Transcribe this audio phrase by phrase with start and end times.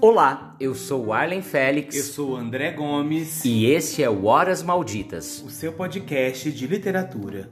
[0.00, 1.96] Olá, eu sou o Arlen Félix.
[1.96, 3.44] Eu sou André Gomes.
[3.44, 7.50] E esse é o Horas Malditas, o seu podcast de literatura.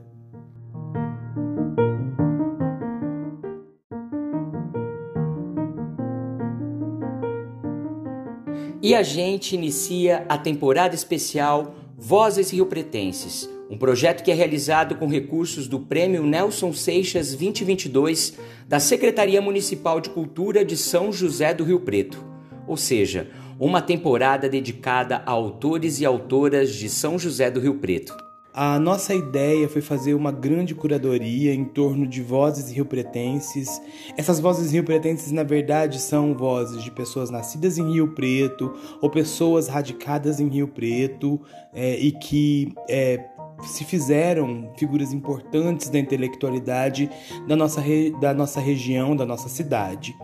[8.80, 14.94] E a gente inicia a temporada especial Vozes Rio Pretenses, um projeto que é realizado
[14.94, 18.38] com recursos do Prêmio Nelson Seixas 2022
[18.68, 22.35] da Secretaria Municipal de Cultura de São José do Rio Preto
[22.66, 28.26] ou seja, uma temporada dedicada a autores e autoras de São José do Rio Preto.
[28.58, 33.68] A nossa ideia foi fazer uma grande curadoria em torno de vozes rio-pretenses.
[34.16, 39.68] Essas vozes rio-pretenses, na verdade, são vozes de pessoas nascidas em Rio Preto ou pessoas
[39.68, 41.38] radicadas em Rio Preto
[41.74, 43.22] é, e que é,
[43.62, 47.10] se fizeram figuras importantes da intelectualidade
[47.46, 47.82] da nossa,
[48.20, 50.14] da nossa região, da nossa cidade.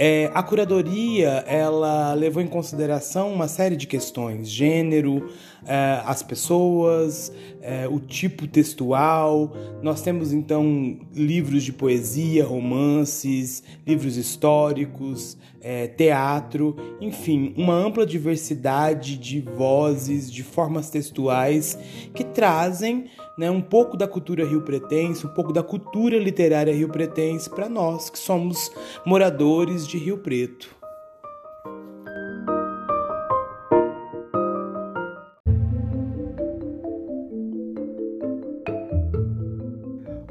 [0.00, 5.28] É, a curadoria ela levou em consideração uma série de questões: gênero,
[5.66, 9.52] é, as pessoas, é, o tipo textual.
[9.82, 19.18] Nós temos então livros de poesia, romances, livros históricos, é, teatro, enfim, uma ampla diversidade
[19.18, 21.76] de vozes, de formas textuais
[22.14, 23.06] que trazem
[23.38, 28.18] né, um pouco da cultura rio-pretense, um pouco da cultura literária rio-pretense para nós que
[28.18, 28.72] somos
[29.06, 30.76] moradores de Rio Preto.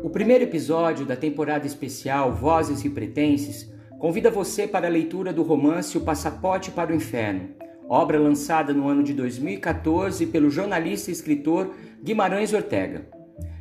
[0.03, 5.97] O primeiro episódio da temporada especial Vozes Rio-Pretenses convida você para a leitura do romance
[5.97, 7.49] O Passaporte para o Inferno,
[7.89, 13.07] obra lançada no ano de 2014 pelo jornalista e escritor Guimarães Ortega.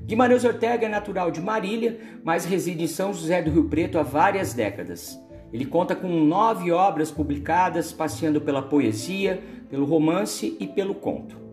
[0.02, 4.02] Guimarães Ortega é natural de Marília, mas reside em São José do Rio Preto há
[4.02, 5.18] várias décadas.
[5.52, 11.45] Ele conta com nove obras publicadas, passeando pela poesia, pelo romance e pelo conto.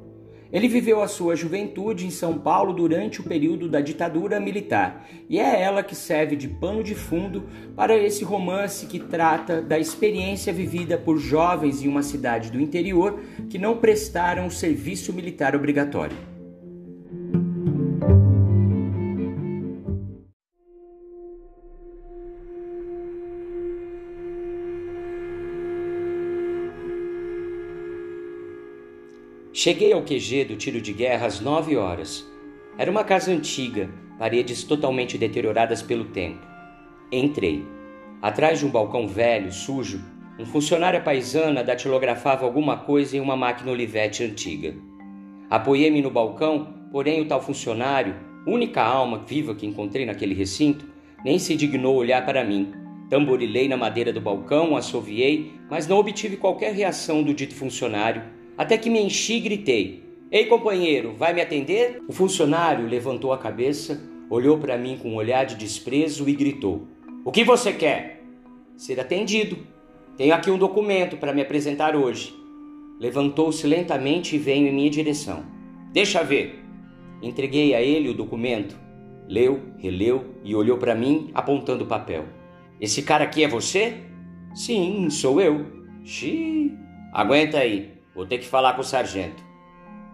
[0.53, 5.40] Ele viveu a sua juventude em São Paulo durante o período da ditadura militar, e
[5.40, 10.53] é ela que serve de pano de fundo para esse romance que trata da experiência
[10.53, 13.19] vivida por jovens em uma cidade do interior
[13.50, 16.33] que não prestaram o serviço militar obrigatório.
[29.63, 32.29] Cheguei ao QG do tiro de guerra às nove horas.
[32.78, 36.46] Era uma casa antiga, paredes totalmente deterioradas pelo tempo.
[37.09, 37.66] Entrei.
[38.22, 40.03] Atrás de um balcão velho, sujo,
[40.38, 44.75] um funcionário paisana datilografava alguma coisa em uma máquina Olivetti antiga.
[45.50, 48.16] Apoiei-me no balcão, porém o tal funcionário,
[48.46, 50.85] única alma viva que encontrei naquele recinto,
[51.23, 52.73] nem se dignou olhar para mim.
[53.09, 58.78] Tamborilei na madeira do balcão, assoviei, mas não obtive qualquer reação do dito funcionário até
[58.78, 62.02] que me enchi e gritei: Ei, companheiro, vai me atender?
[62.08, 66.88] O funcionário levantou a cabeça, olhou para mim com um olhar de desprezo e gritou:
[67.25, 68.24] O que você quer?
[68.75, 69.58] Ser atendido.
[70.18, 72.34] Tenho aqui um documento para me apresentar hoje.
[73.00, 75.44] Levantou-se lentamente e veio em minha direção.
[75.91, 76.59] Deixa ver.
[77.22, 78.78] Entreguei a ele o documento.
[79.28, 82.25] Leu, releu e olhou para mim, apontando o papel.
[82.80, 83.96] Esse cara aqui é você?
[84.53, 85.66] Sim, sou eu.
[86.03, 86.78] Xiii.
[87.12, 87.91] Aguenta aí.
[88.16, 89.44] Vou ter que falar com o sargento.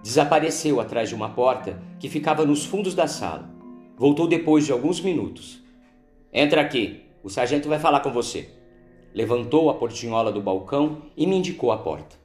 [0.01, 3.49] Desapareceu atrás de uma porta que ficava nos fundos da sala.
[3.97, 5.61] Voltou depois de alguns minutos.
[6.31, 8.49] Entra aqui, o sargento vai falar com você.
[9.13, 12.15] Levantou a portinhola do balcão e me indicou a porta.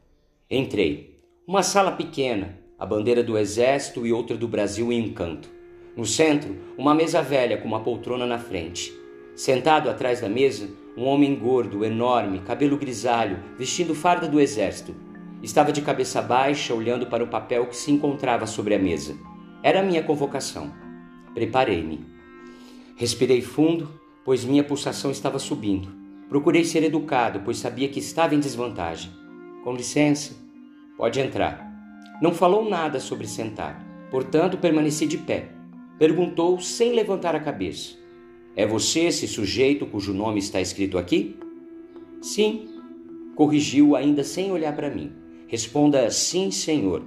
[0.49, 1.19] Entrei.
[1.47, 5.51] Uma sala pequena, a bandeira do exército e outra do Brasil em um canto.
[5.97, 8.93] No centro, uma mesa velha com uma poltrona na frente.
[9.35, 14.95] Sentado atrás da mesa, um homem gordo, enorme, cabelo grisalho, vestindo farda do exército,
[15.45, 19.15] Estava de cabeça baixa, olhando para o papel que se encontrava sobre a mesa.
[19.63, 20.73] Era a minha convocação.
[21.35, 22.03] Preparei-me.
[22.97, 23.91] Respirei fundo,
[24.25, 25.93] pois minha pulsação estava subindo.
[26.31, 29.13] Procurei ser educado, pois sabia que estava em desvantagem.
[29.63, 30.35] Com licença,
[30.97, 31.71] pode entrar.
[32.23, 35.51] Não falou nada sobre sentar, portanto permaneci de pé.
[35.99, 37.99] Perguntou sem levantar a cabeça:
[38.57, 41.37] É você esse sujeito cujo nome está escrito aqui?
[42.23, 42.67] Sim,
[43.35, 45.24] corrigiu ainda sem olhar para mim.
[45.55, 47.07] Responda sim, Senhor.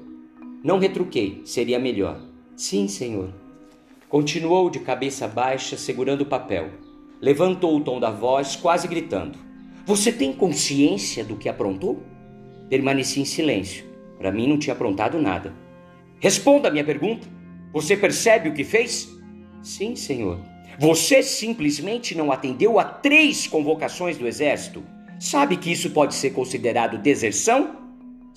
[0.64, 2.18] Não retruquei, seria melhor.
[2.56, 3.34] Sim, Senhor.
[4.08, 6.70] Continuou de cabeça baixa, segurando o papel.
[7.20, 9.38] Levantou o tom da voz, quase gritando:
[9.86, 12.02] Você tem consciência do que aprontou?
[12.70, 13.84] Permaneci em silêncio.
[14.18, 15.54] Para mim não tinha aprontado nada.
[16.18, 17.28] Responda a minha pergunta.
[17.74, 19.10] Você percebe o que fez?
[19.62, 20.40] Sim, senhor.
[20.80, 24.82] Você simplesmente não atendeu a três convocações do exército
[25.20, 27.87] Sabe que isso pode ser considerado deserção?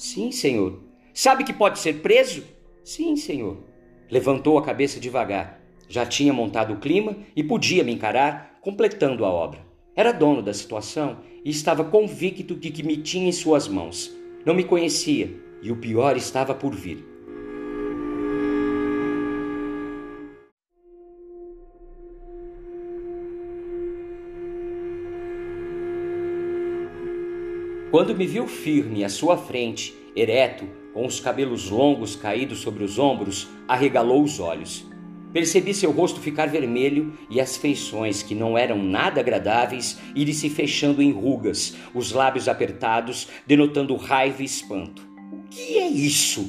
[0.00, 0.80] Sim, senhor.
[1.12, 2.42] Sabe que pode ser preso?
[2.82, 3.58] Sim, senhor.
[4.10, 5.60] Levantou a cabeça devagar.
[5.90, 9.60] Já tinha montado o clima e podia me encarar, completando a obra.
[9.94, 14.10] Era dono da situação e estava convicto de que me tinha em suas mãos.
[14.42, 17.06] Não me conhecia e o pior estava por vir.
[27.90, 30.64] Quando me viu firme à sua frente, ereto,
[30.94, 34.86] com os cabelos longos caídos sobre os ombros, arregalou os olhos.
[35.32, 40.48] Percebi seu rosto ficar vermelho e as feições, que não eram nada agradáveis, irem se
[40.48, 45.02] fechando em rugas, os lábios apertados, denotando raiva e espanto.
[45.32, 46.48] O que é isso?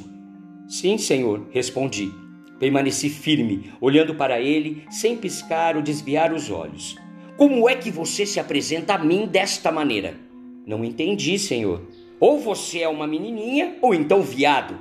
[0.68, 2.14] Sim, senhor, respondi.
[2.60, 6.96] Permaneci firme, olhando para ele, sem piscar ou desviar os olhos.
[7.36, 10.31] Como é que você se apresenta a mim desta maneira?
[10.66, 11.82] Não entendi, senhor.
[12.20, 14.78] Ou você é uma menininha, ou então viado.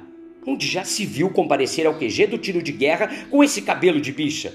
[0.47, 4.13] Onde já se viu comparecer ao QG do tiro de guerra com esse cabelo de
[4.13, 4.55] bicha?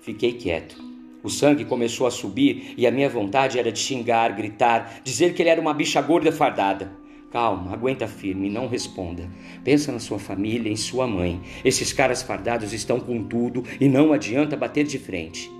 [0.00, 0.76] Fiquei quieto.
[1.22, 5.40] O sangue começou a subir e a minha vontade era de xingar, gritar, dizer que
[5.40, 6.92] ele era uma bicha gorda fardada.
[7.30, 9.28] Calma, aguenta firme, não responda.
[9.64, 11.40] Pensa na sua família, em sua mãe.
[11.64, 15.50] Esses caras fardados estão com tudo e não adianta bater de frente.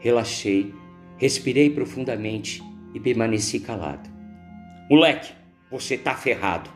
[0.00, 0.74] Relaxei,
[1.16, 2.62] respirei profundamente
[2.92, 4.15] e permaneci calado.
[4.88, 5.32] Moleque,
[5.68, 6.70] você tá ferrado.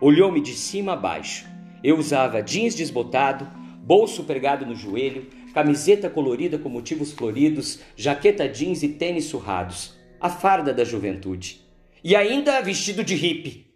[0.00, 1.44] Olhou-me de cima a baixo.
[1.82, 3.48] Eu usava jeans desbotado,
[3.82, 9.98] bolso pregado no joelho, camiseta colorida com motivos floridos, jaqueta jeans e tênis surrados.
[10.20, 11.60] A farda da juventude.
[12.04, 13.66] E ainda vestido de hippie.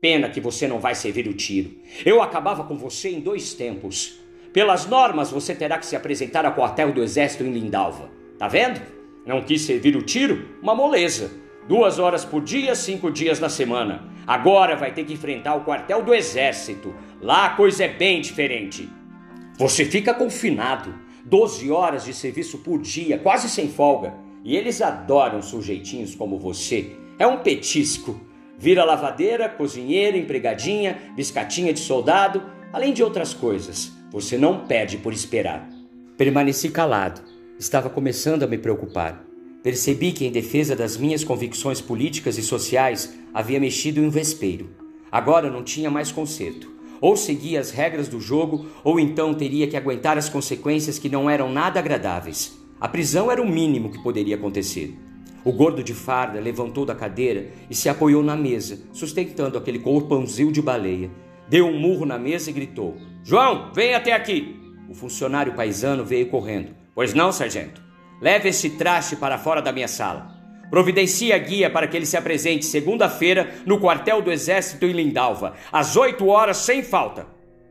[0.00, 1.72] Pena que você não vai servir o tiro.
[2.06, 4.20] Eu acabava com você em dois tempos.
[4.52, 8.08] Pelas normas, você terá que se apresentar ao quartel do exército em Lindalva.
[8.38, 8.80] Tá vendo?
[9.26, 10.48] Não quis servir o tiro?
[10.62, 11.41] Uma moleza.
[11.68, 14.04] Duas horas por dia, cinco dias na semana.
[14.26, 16.94] Agora vai ter que enfrentar o quartel do exército.
[17.20, 18.88] Lá a coisa é bem diferente.
[19.58, 20.92] Você fica confinado.
[21.24, 24.12] Doze horas de serviço por dia, quase sem folga.
[24.44, 26.96] E eles adoram sujeitinhos como você.
[27.16, 28.20] É um petisco.
[28.58, 32.42] Vira lavadeira, cozinheira, empregadinha, biscatinha de soldado,
[32.72, 33.92] além de outras coisas.
[34.10, 35.68] Você não perde por esperar.
[36.16, 37.22] Permaneci calado.
[37.56, 39.31] Estava começando a me preocupar.
[39.62, 44.70] Percebi que, em defesa das minhas convicções políticas e sociais, havia mexido em um vespeiro.
[45.10, 46.70] Agora não tinha mais conserto.
[47.00, 51.30] Ou seguia as regras do jogo, ou então teria que aguentar as consequências que não
[51.30, 52.58] eram nada agradáveis.
[52.80, 54.96] A prisão era o mínimo que poderia acontecer.
[55.44, 60.52] O gordo de farda levantou da cadeira e se apoiou na mesa, sustentando aquele corpãozinho
[60.52, 61.10] de baleia.
[61.48, 64.56] Deu um murro na mesa e gritou: João, vem até aqui!
[64.88, 66.74] O funcionário paisano veio correndo.
[66.94, 67.82] Pois não, sargento?
[68.22, 70.30] Leve este traste para fora da minha sala.
[70.70, 75.54] Providencie a guia para que ele se apresente segunda-feira no quartel do Exército em Lindalva,
[75.72, 77.26] às oito horas sem falta.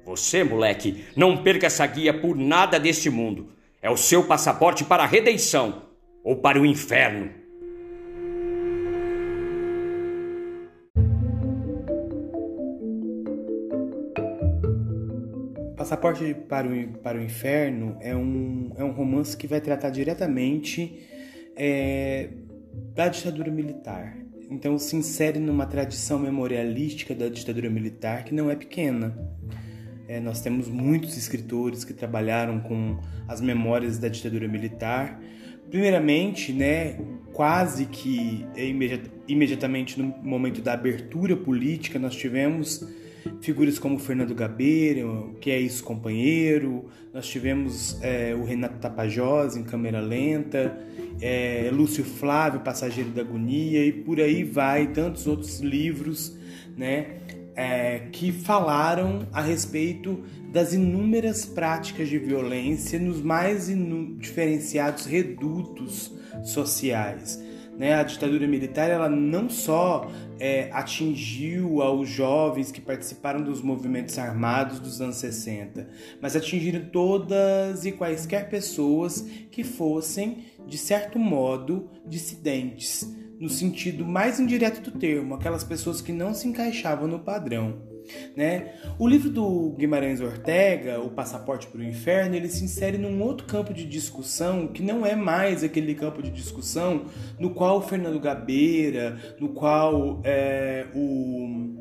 [0.05, 3.53] Você, moleque, não perca essa guia por nada deste mundo.
[3.81, 5.83] É o seu passaporte para a redenção
[6.21, 7.40] ou para o inferno.
[15.81, 20.99] Passaporte para o, para o Inferno é um, é um romance que vai tratar diretamente
[21.55, 22.29] é,
[22.93, 24.15] da ditadura militar.
[24.51, 29.17] Então se insere numa tradição memorialística da ditadura militar que não é pequena.
[30.07, 35.19] É, nós temos muitos escritores que trabalharam com as memórias da ditadura militar.
[35.67, 36.99] Primeiramente, né,
[37.33, 38.45] quase que
[39.27, 42.87] imediatamente no momento da abertura política, nós tivemos
[43.41, 45.01] figuras como Fernando Gabeira,
[45.39, 50.77] que é isso companheiro, nós tivemos é, o Renato Tapajós em câmera lenta,
[51.21, 56.35] é, Lúcio Flávio, Passageiro da Agonia e por aí vai, tantos outros livros,
[56.77, 57.17] né,
[57.55, 63.69] é, que falaram a respeito das inúmeras práticas de violência nos mais
[64.17, 66.13] diferenciados redutos
[66.43, 67.41] sociais.
[67.81, 67.95] Né?
[67.95, 70.07] A ditadura militar ela não só
[70.39, 75.89] é, atingiu aos jovens que participaram dos movimentos armados dos anos 60,
[76.21, 84.39] mas atingiram todas e quaisquer pessoas que fossem, de certo modo, dissidentes, no sentido mais
[84.39, 87.90] indireto do termo, aquelas pessoas que não se encaixavam no padrão.
[88.35, 88.73] Né?
[88.97, 93.45] O livro do Guimarães Ortega, O Passaporte para o Inferno, ele se insere num outro
[93.45, 97.05] campo de discussão que não é mais aquele campo de discussão
[97.39, 101.71] no qual o Fernando Gabeira, no qual é, o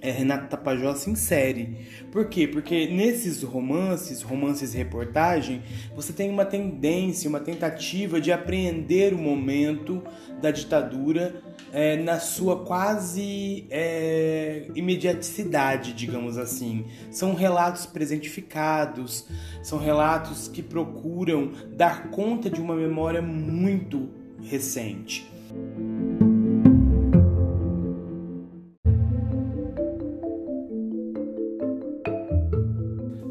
[0.00, 1.76] é, Renato Tapajós se insere.
[2.12, 2.46] Por quê?
[2.46, 5.62] Porque nesses romances, romances e reportagem,
[5.94, 10.02] você tem uma tendência, uma tentativa de apreender o momento
[10.40, 11.42] da ditadura
[11.76, 16.86] é, na sua quase é, imediaticidade, digamos assim.
[17.10, 19.28] São relatos presentificados,
[19.62, 24.08] são relatos que procuram dar conta de uma memória muito
[24.40, 25.30] recente.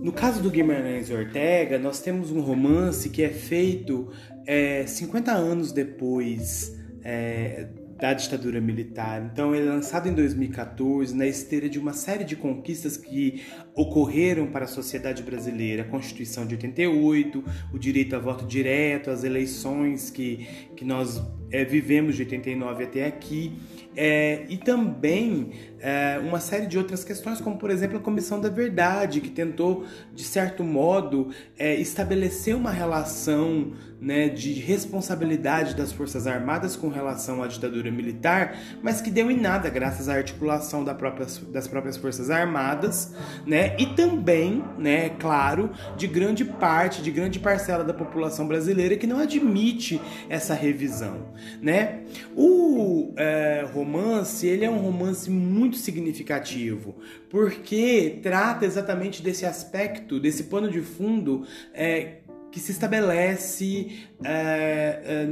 [0.04, 4.12] No caso do Guimarães Ortega, nós temos um romance que é feito
[4.46, 7.70] é, 50 anos depois é,
[8.06, 9.28] da ditadura militar.
[9.34, 13.42] Então, ele é lançado em 2014 na esteira de uma série de conquistas que
[13.74, 17.44] ocorreram para a sociedade brasileira: a Constituição de 88,
[17.74, 21.20] o direito a voto direto, as eleições que, que nós
[21.52, 23.54] é, vivemos de 89 até aqui.
[23.98, 28.50] É, e também é, uma série de outras questões, como por exemplo a Comissão da
[28.50, 29.84] Verdade, que tentou,
[30.14, 37.48] de certo modo, estabelecer uma relação né, de responsabilidade das Forças Armadas com relação à
[37.48, 42.30] ditadura militar, mas que deu em nada graças à articulação da própria, das próprias Forças
[42.30, 43.14] Armadas,
[43.46, 49.08] né, e também, né, claro, de grande parte, de grande parcela da população brasileira que
[49.08, 51.34] não admite essa revisão.
[51.62, 52.02] Né?
[52.36, 56.96] O é, romance ele é um romance muito significativo
[57.30, 62.20] porque trata exatamente desse aspecto, desse pano de fundo é,
[62.56, 65.28] que se estabelece é, é,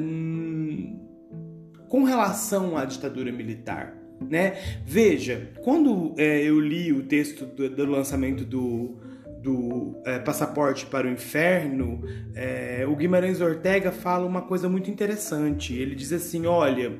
[1.87, 3.95] com relação à ditadura militar.
[4.29, 4.57] Né?
[4.85, 8.97] Veja, quando é, eu li o texto do, do lançamento do,
[9.41, 12.01] do é, Passaporte para o Inferno,
[12.35, 15.73] é, o Guimarães Ortega fala uma coisa muito interessante.
[15.73, 16.99] Ele diz assim: Olha,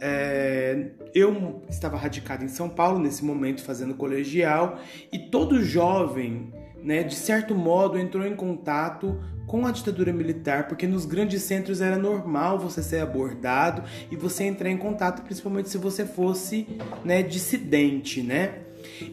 [0.00, 4.78] é, eu estava radicado em São Paulo nesse momento, fazendo colegial,
[5.12, 6.52] e todo jovem,
[6.84, 11.80] né, de certo modo, entrou em contato com a ditadura militar, porque nos grandes centros
[11.80, 16.66] era normal você ser abordado e você entrar em contato, principalmente se você fosse
[17.04, 18.60] né, dissidente, né?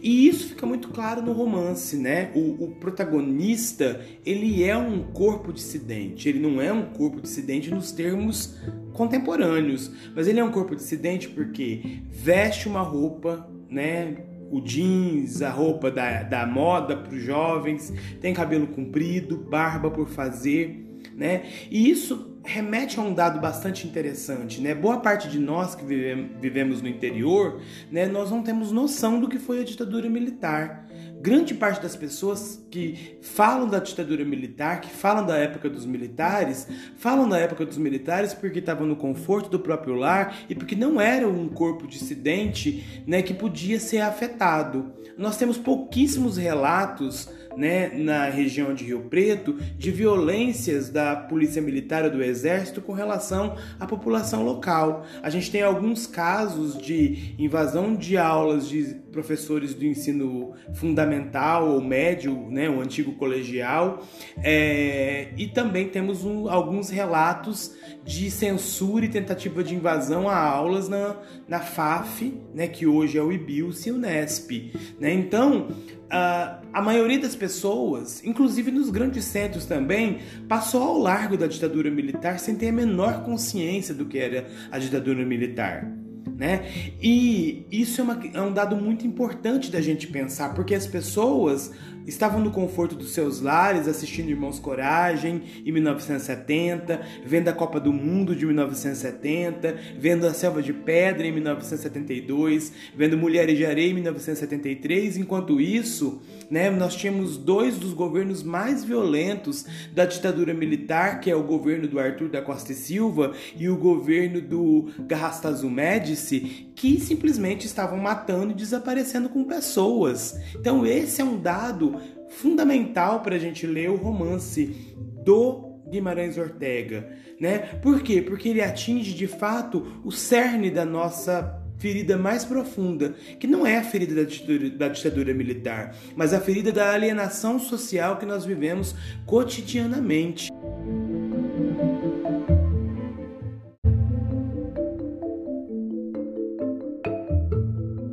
[0.01, 2.29] E isso fica muito claro no romance, né?
[2.35, 6.27] O, o, protagonista, ele é um corpo dissidente.
[6.27, 8.57] Ele não é um corpo dissidente nos termos
[8.93, 14.17] contemporâneos, mas ele é um corpo dissidente porque veste uma roupa, né?
[14.51, 20.09] O jeans, a roupa da, da moda para os jovens, tem cabelo comprido, barba por
[20.09, 21.43] fazer, né?
[21.69, 24.73] E isso remete a um dado bastante interessante, né?
[24.73, 29.37] Boa parte de nós que vivemos no interior, né, nós não temos noção do que
[29.37, 30.87] foi a ditadura militar.
[31.21, 36.67] Grande parte das pessoas que falam da ditadura militar, que falam da época dos militares,
[36.97, 40.99] falam da época dos militares porque estavam no conforto do próprio lar e porque não
[40.99, 44.93] era um corpo dissidente, né, que podia ser afetado.
[45.15, 52.05] Nós temos pouquíssimos relatos né, na região de Rio Preto de violências da polícia militar
[52.05, 55.05] ou do exército com relação à população local.
[55.21, 61.81] A gente tem alguns casos de invasão de aulas de professores do ensino fundamental ou
[61.81, 64.01] médio, né, o antigo colegial,
[64.37, 70.87] é, e também temos um, alguns relatos de censura e tentativa de invasão a aulas
[70.89, 71.17] na,
[71.47, 74.73] na FAF, né, que hoje é o IBILS e o NESP.
[74.99, 75.13] Né?
[75.13, 75.67] Então,
[76.11, 81.89] a, a maioria das pessoas, inclusive nos grandes centros também, passou ao largo da ditadura
[81.89, 86.00] militar sem ter a menor consciência do que era a ditadura militar.
[86.41, 86.95] Né?
[86.99, 91.71] E isso é, uma, é um dado muito importante da gente pensar, porque as pessoas
[92.07, 97.93] estavam no conforto dos seus lares assistindo Irmãos Coragem em 1970, vendo a Copa do
[97.93, 103.93] Mundo de 1970, vendo a Selva de Pedra em 1972, vendo Mulheres de Areia em
[103.93, 105.17] 1973.
[105.17, 111.35] Enquanto isso, né, nós tínhamos dois dos governos mais violentos da ditadura militar, que é
[111.35, 116.99] o governo do Arthur da Costa e Silva e o governo do Garrastazu Médici, que
[116.99, 120.37] simplesmente estavam matando e desaparecendo com pessoas.
[120.53, 121.95] Então esse é um dado
[122.27, 127.59] fundamental para a gente ler o romance do Guimarães Ortega, né?
[127.81, 128.21] Por quê?
[128.21, 133.79] Porque ele atinge de fato o cerne da nossa ferida mais profunda, que não é
[133.79, 138.45] a ferida da ditadura, da ditadura, militar, mas a ferida da alienação social que nós
[138.45, 138.95] vivemos
[139.25, 140.49] cotidianamente.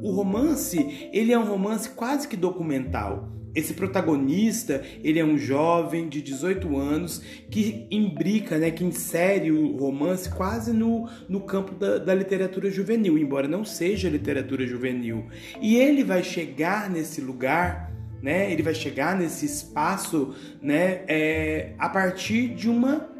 [0.02, 3.37] romance, ele é um romance quase que documental.
[3.54, 9.76] Esse protagonista, ele é um jovem de 18 anos que imbrica, né, que insere o
[9.76, 15.26] romance quase no, no campo da, da literatura juvenil, embora não seja literatura juvenil.
[15.60, 21.88] E ele vai chegar nesse lugar, né, ele vai chegar nesse espaço né, é, a
[21.88, 23.17] partir de uma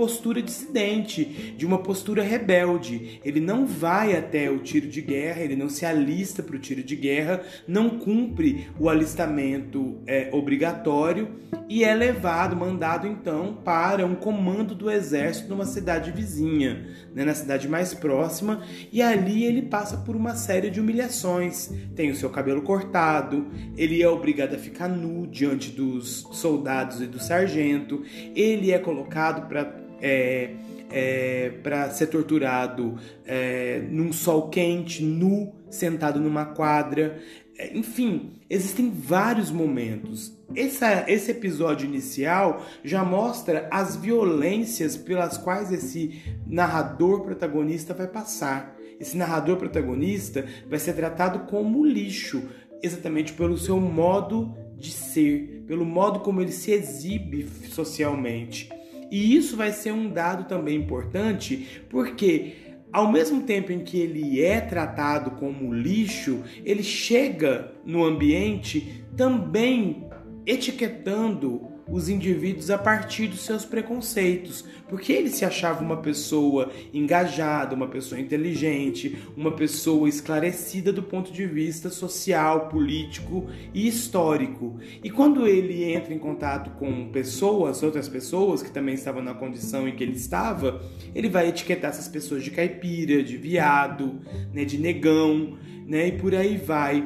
[0.00, 3.20] postura dissidente, de uma postura rebelde.
[3.22, 6.82] Ele não vai até o tiro de guerra, ele não se alista para o tiro
[6.82, 11.28] de guerra, não cumpre o alistamento é, obrigatório
[11.68, 17.34] e é levado, mandado então para um comando do exército numa cidade vizinha, né, na
[17.34, 21.70] cidade mais próxima, e ali ele passa por uma série de humilhações.
[21.94, 27.06] Tem o seu cabelo cortado, ele é obrigado a ficar nu diante dos soldados e
[27.06, 28.02] do sargento,
[28.34, 30.50] ele é colocado para é,
[30.90, 37.18] é, para ser torturado é, num sol quente, nu, sentado numa quadra.
[37.56, 40.36] É, enfim, existem vários momentos.
[40.54, 48.76] Essa, esse episódio inicial já mostra as violências pelas quais esse narrador protagonista vai passar.
[48.98, 52.42] Esse narrador protagonista vai ser tratado como lixo,
[52.82, 58.68] exatamente pelo seu modo de ser, pelo modo como ele se exibe socialmente.
[59.10, 62.52] E isso vai ser um dado também importante, porque
[62.92, 70.08] ao mesmo tempo em que ele é tratado como lixo, ele chega no ambiente também
[70.46, 77.74] etiquetando os indivíduos a partir dos seus preconceitos, porque ele se achava uma pessoa engajada,
[77.74, 84.78] uma pessoa inteligente, uma pessoa esclarecida do ponto de vista social, político e histórico.
[85.02, 89.88] E quando ele entra em contato com pessoas, outras pessoas que também estavam na condição
[89.88, 90.82] em que ele estava,
[91.14, 94.20] ele vai etiquetar essas pessoas de caipira, de viado,
[94.52, 97.04] né, de negão, né, e por aí vai.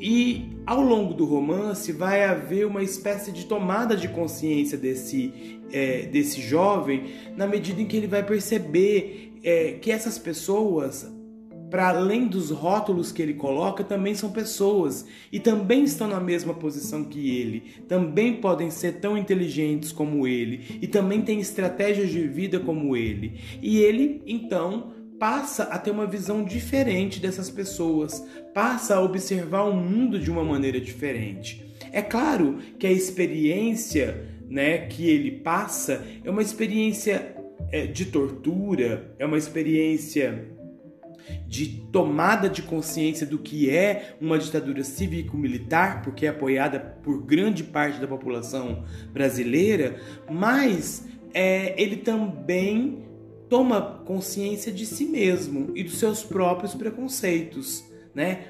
[0.00, 6.06] E ao longo do romance vai haver uma espécie de tomada de consciência desse, é,
[6.06, 7.04] desse jovem,
[7.36, 11.12] na medida em que ele vai perceber é, que essas pessoas,
[11.70, 15.04] para além dos rótulos que ele coloca, também são pessoas.
[15.32, 20.78] E também estão na mesma posição que ele, também podem ser tão inteligentes como ele.
[20.80, 23.40] E também têm estratégias de vida como ele.
[23.60, 29.74] E ele, então, passa a ter uma visão diferente dessas pessoas, passa a observar o
[29.74, 31.74] mundo de uma maneira diferente.
[31.92, 37.34] É claro que a experiência né, que ele passa é uma experiência
[37.70, 40.56] é, de tortura, é uma experiência
[41.46, 47.64] de tomada de consciência do que é uma ditadura cívico-militar, porque é apoiada por grande
[47.64, 50.00] parte da população brasileira,
[50.30, 53.07] mas é, ele também
[53.48, 57.84] toma consciência de si mesmo e dos seus próprios preconceitos,
[58.14, 58.44] né?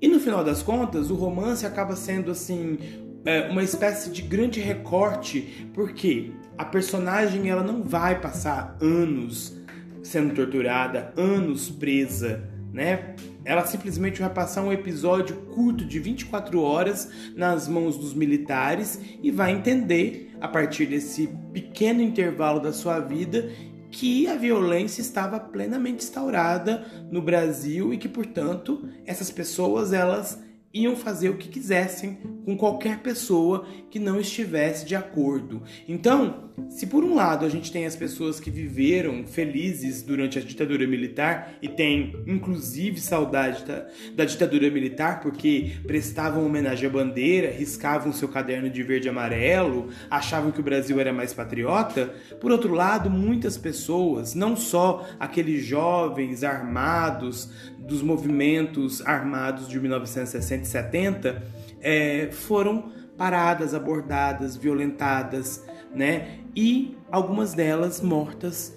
[0.00, 2.78] E no final das contas, o romance acaba sendo assim
[3.24, 9.56] é, uma espécie de grande recorte, porque a personagem ela não vai passar anos
[10.02, 13.16] sendo torturada, anos presa, né?
[13.44, 19.30] Ela simplesmente vai passar um episódio curto de 24 horas nas mãos dos militares e
[19.30, 23.50] vai entender a partir desse pequeno intervalo da sua vida
[23.90, 30.45] que a violência estava plenamente instaurada no Brasil e que, portanto, essas pessoas elas
[30.82, 35.62] iam fazer o que quisessem com qualquer pessoa que não estivesse de acordo.
[35.88, 40.42] Então, se por um lado a gente tem as pessoas que viveram felizes durante a
[40.42, 47.50] ditadura militar e tem inclusive saudade da, da ditadura militar porque prestavam homenagem à bandeira,
[47.50, 52.50] riscavam seu caderno de verde e amarelo, achavam que o Brasil era mais patriota, por
[52.50, 57.50] outro lado, muitas pessoas, não só aqueles jovens armados
[57.86, 61.42] dos movimentos armados de 1960 e 70
[61.80, 66.40] é, foram paradas, abordadas, violentadas, né?
[66.54, 68.76] E algumas delas mortas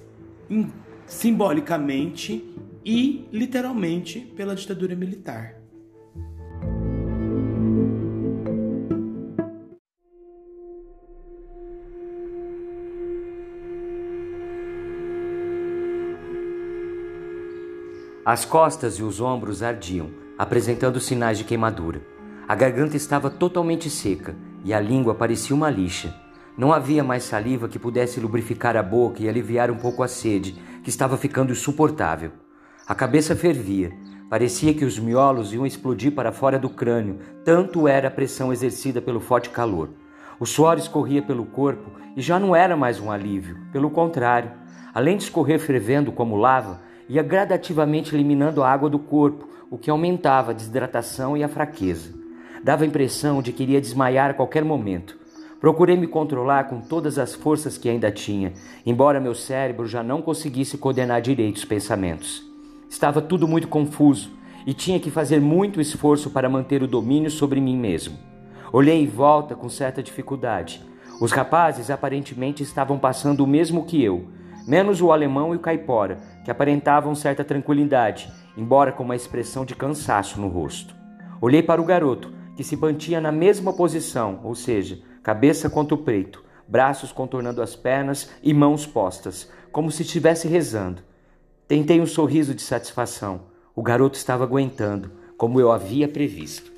[1.06, 5.59] simbolicamente e literalmente pela ditadura militar.
[18.32, 22.00] As costas e os ombros ardiam, apresentando sinais de queimadura.
[22.48, 26.14] A garganta estava totalmente seca e a língua parecia uma lixa.
[26.56, 30.56] Não havia mais saliva que pudesse lubrificar a boca e aliviar um pouco a sede,
[30.84, 32.30] que estava ficando insuportável.
[32.86, 33.92] A cabeça fervia.
[34.30, 39.02] Parecia que os miolos iam explodir para fora do crânio, tanto era a pressão exercida
[39.02, 39.90] pelo forte calor.
[40.40, 44.52] O suor escorria pelo corpo e já não era mais um alívio, pelo contrário.
[44.94, 49.90] Além de escorrer fervendo como lava, ia gradativamente eliminando a água do corpo, o que
[49.90, 52.14] aumentava a desidratação e a fraqueza.
[52.64, 55.18] Dava a impressão de que iria desmaiar a qualquer momento.
[55.60, 58.54] Procurei me controlar com todas as forças que ainda tinha,
[58.86, 62.44] embora meu cérebro já não conseguisse coordenar direito os pensamentos.
[62.90, 64.32] Estava tudo muito confuso
[64.66, 68.18] e tinha que fazer muito esforço para manter o domínio sobre mim mesmo.
[68.72, 70.82] Olhei em volta com certa dificuldade.
[71.20, 74.28] Os rapazes aparentemente estavam passando o mesmo que eu,
[74.66, 79.76] menos o alemão e o caipora, que aparentavam certa tranquilidade, embora com uma expressão de
[79.76, 80.96] cansaço no rosto.
[81.40, 86.00] Olhei para o garoto, que se mantinha na mesma posição, ou seja, cabeça contra o
[86.00, 91.04] peito, braços contornando as pernas e mãos postas, como se estivesse rezando.
[91.68, 93.42] Tentei um sorriso de satisfação.
[93.76, 96.72] O garoto estava aguentando, como eu havia previsto.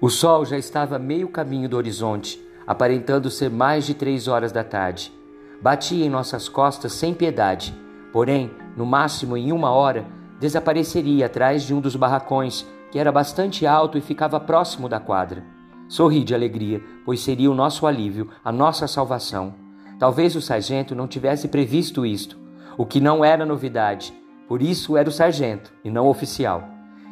[0.00, 4.62] O sol já estava meio caminho do horizonte, aparentando ser mais de três horas da
[4.62, 5.12] tarde.
[5.60, 7.74] Batia em nossas costas sem piedade,
[8.12, 10.06] porém, no máximo em uma hora,
[10.40, 15.44] desapareceria atrás de um dos barracões, que era bastante alto e ficava próximo da quadra.
[15.86, 19.52] Sorri de alegria, pois seria o nosso alívio, a nossa salvação.
[19.98, 22.38] Talvez o sargento não tivesse previsto isto,
[22.78, 24.14] o que não era novidade,
[24.48, 26.66] por isso era o sargento e não o oficial.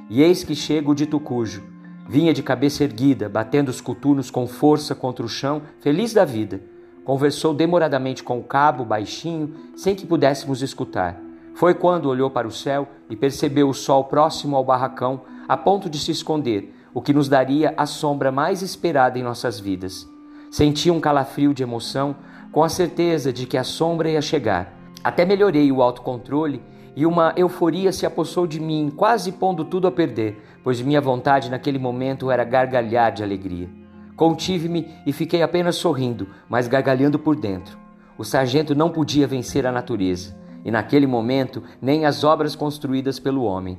[0.09, 1.63] E eis que chega o dito cujo.
[2.09, 6.63] Vinha de cabeça erguida, batendo os coturnos com força contra o chão, feliz da vida.
[7.05, 11.28] Conversou demoradamente com o cabo, baixinho, sem que pudéssemos escutar.
[11.59, 15.91] Foi quando olhou para o céu e percebeu o sol próximo ao barracão, a ponto
[15.91, 20.09] de se esconder, o que nos daria a sombra mais esperada em nossas vidas.
[20.53, 22.15] Senti um calafrio de emoção,
[22.53, 24.73] com a certeza de que a sombra ia chegar.
[25.03, 26.63] Até melhorei o autocontrole
[26.95, 31.51] e uma euforia se apossou de mim, quase pondo tudo a perder, pois minha vontade
[31.51, 33.69] naquele momento era gargalhar de alegria.
[34.15, 37.77] Contive-me e fiquei apenas sorrindo, mas gargalhando por dentro.
[38.17, 40.38] O sargento não podia vencer a natureza,
[40.69, 43.79] e naquele momento nem as obras construídas pelo homem.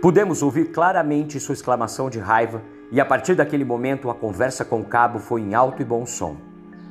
[0.00, 4.78] Pudemos ouvir claramente sua exclamação de raiva e a partir daquele momento a conversa com
[4.78, 6.36] o cabo foi em alto e bom som.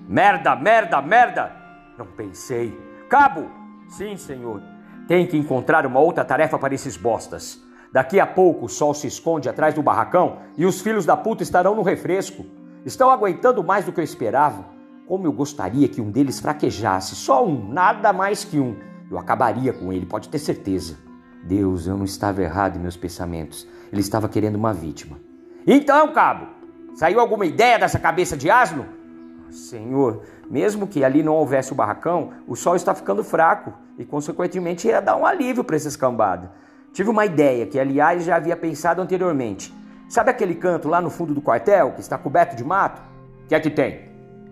[0.10, 1.56] Merda, merda, merda!
[1.98, 2.78] Não pensei.
[3.08, 3.50] Cabo!
[3.88, 4.62] Sim, senhor.
[5.08, 7.63] Tem que encontrar uma outra tarefa para esses bostas.
[7.93, 11.43] Daqui a pouco o sol se esconde atrás do barracão e os filhos da puta
[11.43, 12.43] estarão no refresco.
[12.84, 14.65] Estão aguentando mais do que eu esperava.
[15.08, 18.75] Como eu gostaria que um deles fraquejasse, só um, nada mais que um.
[19.12, 20.97] Eu acabaria com ele, pode ter certeza.
[21.43, 23.67] Deus, eu não estava errado em meus pensamentos.
[23.91, 25.19] Ele estava querendo uma vítima.
[25.67, 26.47] Então, cabo,
[26.95, 28.88] saiu alguma ideia dessa cabeça de asno?
[29.51, 34.88] Senhor, mesmo que ali não houvesse o barracão, o sol está ficando fraco e, consequentemente,
[34.88, 36.62] ia dar um alívio para essa escambada.
[36.93, 39.73] Tive uma ideia que, aliás, já havia pensado anteriormente.
[40.08, 43.01] Sabe aquele canto lá no fundo do quartel que está coberto de mato?
[43.43, 44.12] O que é que tem?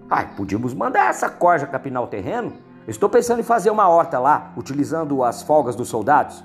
[0.09, 2.53] Ai, podíamos mandar essa corja capinar o terreno?
[2.87, 6.43] Estou pensando em fazer uma horta lá, utilizando as folgas dos soldados.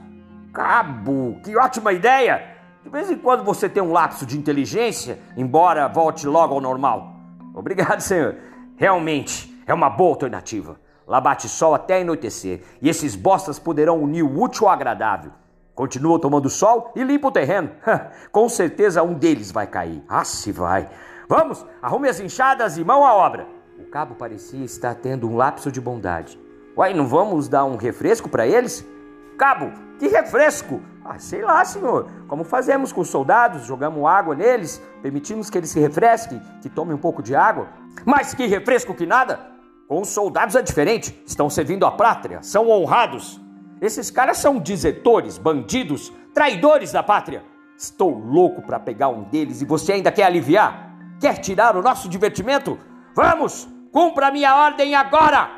[0.53, 2.57] Cabo, que ótima ideia!
[2.85, 7.17] De vez em quando você tem um lapso de inteligência, embora volte logo ao normal.
[7.55, 8.37] Obrigado, senhor.
[8.77, 10.79] Realmente é uma boa alternativa.
[11.07, 15.33] Lá bate sol até anoitecer e esses bostas poderão unir o útil ao agradável.
[15.77, 17.71] Continua tomando sol e limpa o terreno.
[18.33, 20.03] Com certeza um deles vai cair.
[20.09, 20.89] Ah, se vai.
[21.29, 23.47] Vamos, arrume as enxadas e mão à obra.
[23.79, 26.41] O cabo parecia estar tendo um lapso de bondade.
[26.75, 28.87] Uai, não vamos dar um refresco para eles?
[29.37, 30.81] Cabo, que refresco!
[31.05, 32.09] Ah, sei lá, senhor.
[32.27, 33.67] Como fazemos com os soldados?
[33.67, 37.69] Jogamos água neles, permitimos que eles se refresquem, que tomem um pouco de água.
[38.05, 39.41] Mas que refresco que nada!
[39.87, 41.23] Com os soldados é diferente.
[41.27, 43.39] Estão servindo a pátria, são honrados.
[43.81, 47.45] Esses caras são desertores, bandidos, traidores da pátria.
[47.77, 50.97] Estou louco para pegar um deles e você ainda quer aliviar?
[51.21, 52.79] Quer tirar o nosso divertimento?
[53.15, 53.69] Vamos!
[53.93, 55.51] Cumpra minha ordem agora!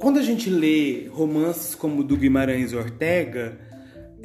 [0.00, 3.58] Quando a gente lê romances como do Guimarães Ortega,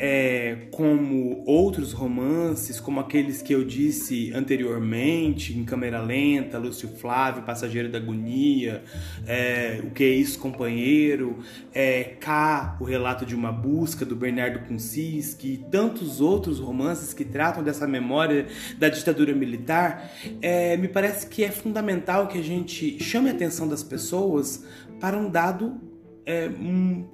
[0.02, 7.44] é, como outros romances, como aqueles que eu disse anteriormente, em câmera lenta, Lúcio Flávio,
[7.44, 8.82] Passageiro da Agonia,
[9.28, 11.40] é, O que é isso, companheiro,
[11.74, 17.26] é, K, O Relato de uma Busca, do Bernardo Kuncinski, e tantos outros romances que
[17.26, 20.10] tratam dessa memória da ditadura militar,
[20.42, 24.66] é, me parece que é fundamental que a gente chame a atenção das pessoas
[25.02, 25.78] para um dado
[26.26, 27.06] é, um,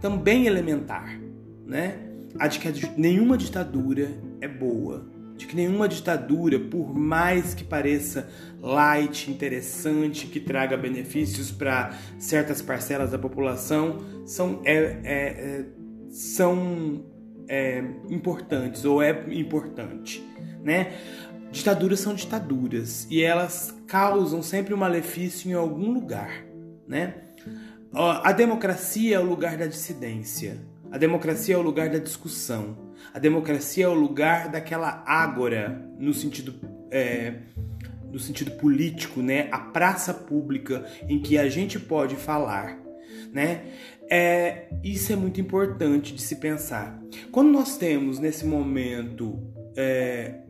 [0.00, 1.20] também elementar,
[1.64, 2.11] né?
[2.38, 8.28] A de que nenhuma ditadura é boa, de que nenhuma ditadura, por mais que pareça
[8.60, 15.64] light, interessante, que traga benefícios para certas parcelas da população, são, é, é, é
[16.10, 17.04] são
[17.48, 20.22] é, importantes ou é importante,
[20.62, 20.92] né?
[21.50, 26.44] Ditaduras são ditaduras e elas causam sempre um malefício em algum lugar,
[26.88, 27.14] né?
[27.94, 30.58] A democracia é o lugar da dissidência.
[30.92, 32.76] A democracia é o lugar da discussão.
[33.14, 36.54] A democracia é o lugar daquela ágora, no sentido
[36.90, 37.32] é,
[38.12, 39.48] no sentido político, né?
[39.50, 42.78] A praça pública em que a gente pode falar,
[43.32, 43.62] né?
[44.10, 47.02] É, isso é muito importante de se pensar.
[47.30, 49.38] Quando nós temos nesse momento
[49.74, 50.40] é,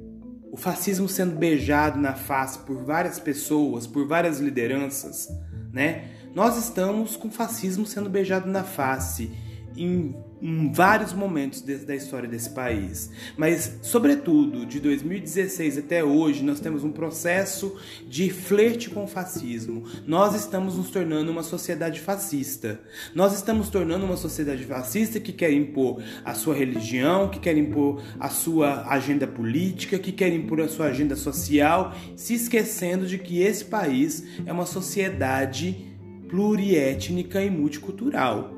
[0.51, 5.29] o fascismo sendo beijado na face por várias pessoas, por várias lideranças,
[5.73, 6.09] né?
[6.35, 9.31] Nós estamos com o fascismo sendo beijado na face
[9.77, 13.11] em, em vários momentos de, da história desse país.
[13.37, 17.77] Mas, sobretudo, de 2016 até hoje, nós temos um processo
[18.09, 19.85] de flerte com o fascismo.
[20.05, 22.81] Nós estamos nos tornando uma sociedade fascista.
[23.15, 28.03] Nós estamos tornando uma sociedade fascista que quer impor a sua religião, que quer impor
[28.19, 33.41] a sua agenda política, que quer impor a sua agenda social, se esquecendo de que
[33.41, 35.93] esse país é uma sociedade
[36.29, 38.51] pluriétnica e multicultural.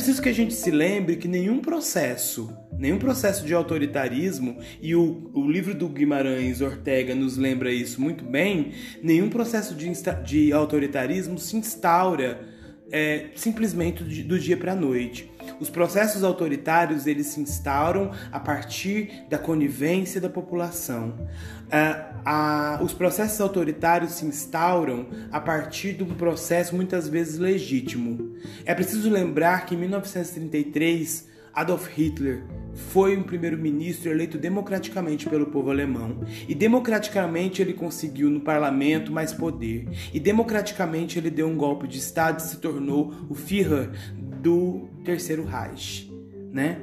[0.00, 5.30] Preciso que a gente se lembre que nenhum processo, nenhum processo de autoritarismo, e o,
[5.34, 9.92] o livro do Guimarães Ortega nos lembra isso muito bem, nenhum processo de,
[10.24, 12.40] de autoritarismo se instaura
[12.90, 15.30] é, simplesmente do, dia para a noite.
[15.58, 21.28] Os processos autoritários eles se instauram a partir da conivência da população.
[22.24, 28.34] Ah, os processos autoritários se instauram a partir de um processo muitas vezes legítimo.
[28.64, 32.42] É preciso lembrar que em 1933 Adolf Hitler
[32.88, 36.20] foi um primeiro-ministro eleito democraticamente pelo povo alemão.
[36.48, 39.86] E democraticamente ele conseguiu no parlamento mais poder.
[40.12, 45.44] E democraticamente ele deu um golpe de Estado e se tornou o Führer do Terceiro
[45.44, 46.10] Reich,
[46.52, 46.80] né?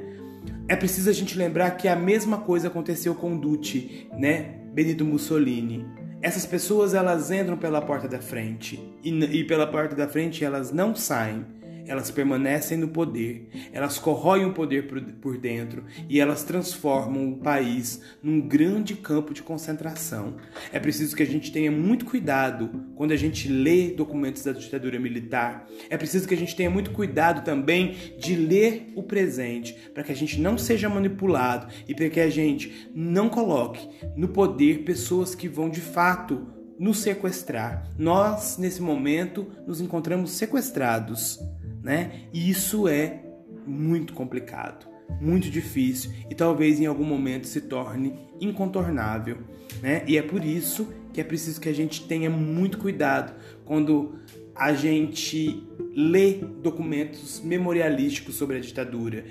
[0.68, 4.60] É preciso a gente lembrar que a mesma coisa aconteceu com Duce, né?
[4.72, 5.84] Benito Mussolini.
[6.20, 10.72] Essas pessoas elas entram pela porta da frente e, e pela porta da frente elas
[10.72, 11.44] não saem
[11.88, 14.86] elas permanecem no poder, elas corroem o poder
[15.20, 20.36] por dentro e elas transformam o país num grande campo de concentração.
[20.70, 25.00] É preciso que a gente tenha muito cuidado quando a gente lê documentos da ditadura
[25.00, 25.66] militar.
[25.88, 30.12] É preciso que a gente tenha muito cuidado também de ler o presente, para que
[30.12, 35.34] a gente não seja manipulado e para que a gente não coloque no poder pessoas
[35.34, 37.90] que vão de fato nos sequestrar.
[37.98, 41.40] Nós, nesse momento, nos encontramos sequestrados
[41.88, 42.10] né?
[42.34, 43.22] E isso é
[43.66, 44.86] muito complicado,
[45.18, 49.38] muito difícil e talvez em algum momento se torne incontornável,
[49.80, 50.04] né?
[50.06, 53.32] E é por isso que é preciso que a gente tenha muito cuidado
[53.64, 54.18] quando
[54.54, 55.66] a gente
[56.00, 59.24] lê documentos memorialísticos sobre a ditadura.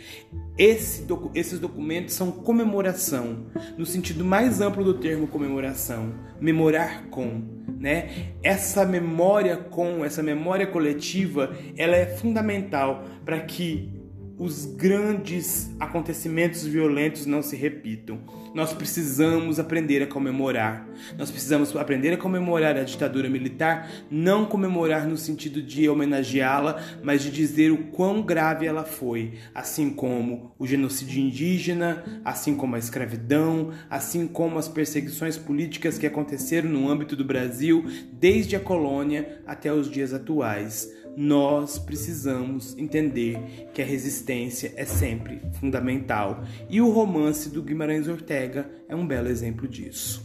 [0.58, 3.46] Esse docu esses documentos são comemoração,
[3.78, 7.42] no sentido mais amplo do termo comemoração, memorar com,
[7.80, 8.34] né?
[8.44, 13.97] Essa memória com, essa memória coletiva, ela é fundamental para que
[14.40, 18.20] os grandes acontecimentos violentos não se repitam.
[18.54, 20.88] Nós precisamos aprender a comemorar.
[21.18, 27.24] Nós precisamos aprender a comemorar a ditadura militar, não comemorar no sentido de homenageá-la, mas
[27.24, 32.80] de dizer o quão grave ela foi, assim como o genocídio indígena, assim como a
[32.80, 39.42] escravidão, assim como as perseguições políticas que aconteceram no âmbito do Brasil desde a colônia
[39.48, 46.92] até os dias atuais nós precisamos entender que a resistência é sempre fundamental e o
[46.92, 50.24] romance do Guimarães Ortega é um belo exemplo disso.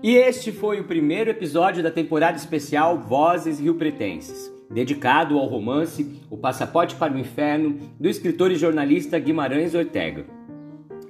[0.00, 6.20] E este foi o primeiro episódio da temporada especial Vozes Rio Pretenses, dedicado ao romance
[6.30, 10.41] O Passaporte para o Inferno do escritor e jornalista Guimarães Ortega.